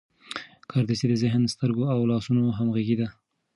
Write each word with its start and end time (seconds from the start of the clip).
کاردستي 0.69 1.05
د 1.09 1.13
ذهن، 1.23 1.43
سترګو 1.53 1.83
او 1.93 1.99
لاسونو 2.11 2.43
همغږي 2.57 2.95
ده. 3.01 3.07